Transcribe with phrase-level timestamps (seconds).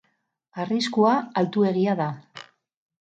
[0.63, 1.11] Arriskua
[1.43, 2.09] altuegia da.